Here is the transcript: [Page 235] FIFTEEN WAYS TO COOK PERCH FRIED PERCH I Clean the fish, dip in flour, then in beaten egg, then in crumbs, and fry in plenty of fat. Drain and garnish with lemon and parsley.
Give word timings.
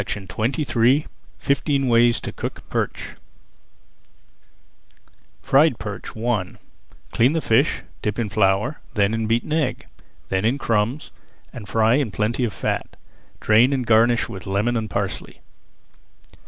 [Page 0.01 0.15
235] 0.27 1.07
FIFTEEN 1.37 1.87
WAYS 1.87 2.19
TO 2.19 2.31
COOK 2.33 2.67
PERCH 2.71 3.09
FRIED 5.43 5.77
PERCH 5.77 6.17
I 6.17 6.53
Clean 7.11 7.33
the 7.33 7.39
fish, 7.39 7.83
dip 8.01 8.17
in 8.17 8.27
flour, 8.27 8.79
then 8.95 9.13
in 9.13 9.27
beaten 9.27 9.53
egg, 9.53 9.85
then 10.29 10.43
in 10.43 10.57
crumbs, 10.57 11.11
and 11.53 11.69
fry 11.69 11.93
in 11.97 12.09
plenty 12.09 12.43
of 12.43 12.51
fat. 12.51 12.95
Drain 13.41 13.71
and 13.71 13.85
garnish 13.85 14.27
with 14.27 14.47
lemon 14.47 14.75
and 14.75 14.89
parsley. 14.89 15.39